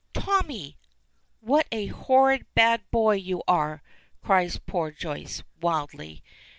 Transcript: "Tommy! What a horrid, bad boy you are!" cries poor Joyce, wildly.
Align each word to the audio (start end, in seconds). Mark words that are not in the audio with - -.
"Tommy! 0.15 0.79
What 1.41 1.67
a 1.71 1.85
horrid, 1.85 2.47
bad 2.55 2.81
boy 2.89 3.17
you 3.17 3.43
are!" 3.47 3.83
cries 4.23 4.57
poor 4.57 4.89
Joyce, 4.89 5.43
wildly. 5.61 6.23